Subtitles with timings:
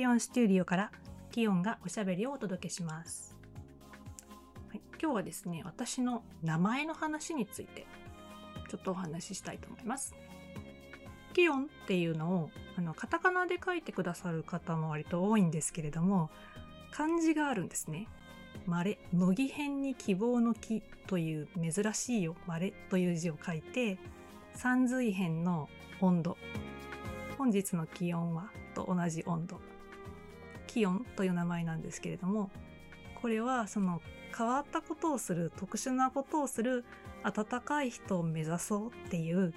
[0.00, 0.90] キヨンスタジオから
[1.30, 3.36] キヨンがおしゃべりをお届けします、
[4.70, 7.84] はい、今日はですね私の名前の話について
[8.70, 10.14] ちょっとお話ししたいと思います。
[11.34, 16.30] キヨンっていうのをあのカタカナで書いてくださる方も割と多いんですけれども
[16.92, 18.08] 漢字があるんですね。
[18.64, 22.36] まれ乃木編に希望の木という珍しいよ。
[22.46, 23.98] まれという字を書いて
[24.54, 25.68] 三髄編の
[26.00, 26.38] 温度。
[27.36, 29.60] 本日の気温はと同じ温度。
[30.72, 32.48] 気温という名前なんですけれども
[33.20, 34.00] これはその
[34.36, 36.84] 変わったことをする特殊なことをする
[37.24, 39.52] 温かい人を目指そうっていう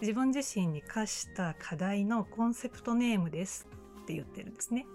[0.00, 3.66] 自分自身に課した課題のコンセプトネームです
[4.02, 4.86] って言ってるんですね。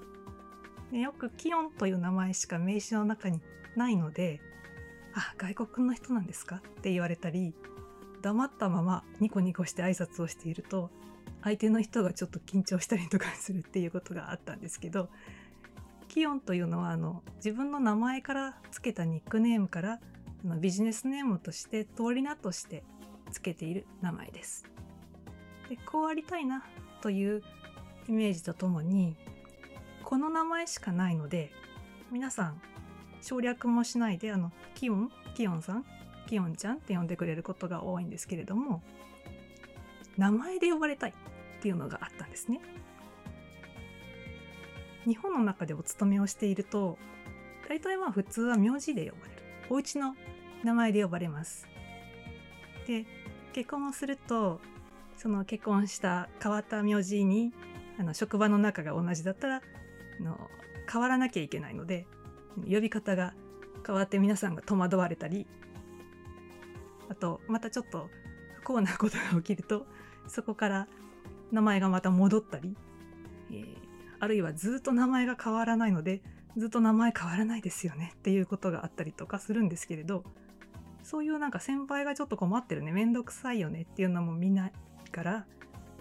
[0.94, 3.42] でよくキヨンという名前しか名詞の中に
[3.76, 4.40] ないので
[5.14, 7.54] 「あ外国の人なんですか?」って言われたり
[8.22, 10.90] 黙ったままニコニコして挨拶をしていると
[11.44, 15.10] 相手の人がちょっと緊張したりとかするっていうことがあったんですけど
[16.08, 20.00] キヨンというのはあの自分の名前からつけたニックネームから
[20.46, 22.84] あのビジネスネームとして通り名として
[23.32, 24.66] つけている名前です。
[25.70, 26.64] でこうありたいな
[27.02, 27.42] という
[28.08, 29.16] イメージとともに
[30.04, 31.52] この名前しかないので
[32.12, 32.62] 皆さん
[33.22, 35.86] 省略もしないであのキヨンキヨンさん
[36.28, 38.84] キヨンちゃんって呼んでくれることが多いんですけれども
[40.18, 41.14] 名前で呼ばれたいっ
[41.62, 42.60] ていうのがあったんですね。
[45.06, 46.98] 日本の中でお勤めをしていると
[47.68, 50.16] 大体まあ普通は名字で呼ばれるお家の
[50.64, 51.68] 名前で呼ばれます。
[52.88, 53.06] で
[53.54, 54.60] 結婚をすると
[55.18, 57.54] その結婚した変わった名字に
[58.00, 60.50] あの職場の中が同じだったらあの
[60.92, 62.08] 変わらなきゃいけないので
[62.70, 63.34] 呼び方が
[63.86, 65.48] 変わって皆さんが戸惑われたり
[67.10, 68.10] あとまたちょっと
[68.64, 69.86] 幸なことが起きると
[70.28, 70.88] そこから
[71.52, 72.76] 名前がまた戻ったり、
[73.52, 73.66] えー、
[74.20, 76.22] あるいはずっと名前が変わらないので
[76.58, 80.24] ずっと名前変わらないですよねっていうことがあったりとかするんですけれど
[81.04, 84.72] そういうなんか先輩がちょっと困ってるねめんどくさいよねっていうのもみんな
[85.12, 85.46] から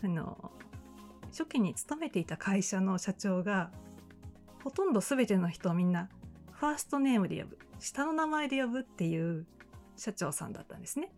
[0.03, 0.53] あの
[1.31, 3.71] 初期に勤めていた会社の社長が
[4.63, 6.09] ほとんど全ての人をみんな
[6.53, 9.47] ファーストネームで呼ぶ下の名前で呼ぶっていう
[9.97, 11.11] 社長さんだったんですね。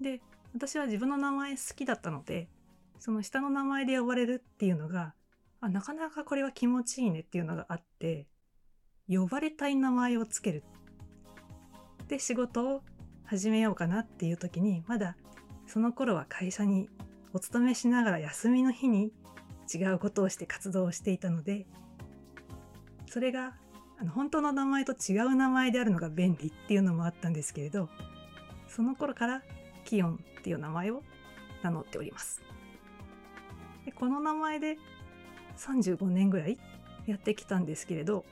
[0.00, 0.20] で
[0.54, 2.48] 私は自分の名前好きだったので
[2.98, 5.14] その下の名前で呼ばれるっていうのが
[5.60, 8.26] あなかなかこれは気持ちいいねっていうのがあって
[9.08, 10.64] 呼ばれたい名前をつける。
[12.08, 12.82] で仕事を
[13.24, 15.16] 始めようかなっていう時にまだ
[15.66, 16.90] その頃は会社に
[17.32, 19.12] お勤めしながら休みの日に
[19.72, 21.66] 違うことをして活動をしていたので
[23.06, 23.54] それが
[23.98, 27.88] あの本当の名前と違う名前であるのが便利っていうのもあったんですけれど
[28.68, 29.42] その頃から
[29.94, 31.04] キヨンっていう名前を
[31.62, 32.42] 名乗っております。
[33.84, 34.76] でこの名前で
[35.56, 36.58] 35年ぐらい
[37.06, 38.24] やってきたんですけれど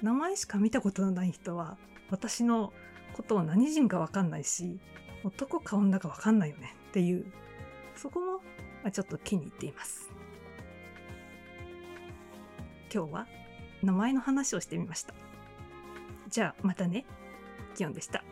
[0.00, 1.76] 名前しか見たことのない人は
[2.08, 2.72] 私の
[3.14, 4.78] ことを何人か分かんないし
[5.24, 7.26] 男か女か分かんないよねっていう
[7.96, 8.40] そこも
[8.92, 10.08] ちょっと気に入っています。
[12.94, 13.26] 今日は
[13.82, 15.14] 名前の話をしてみました。
[16.28, 17.04] じゃあまたね。
[17.74, 18.22] キヨンでした。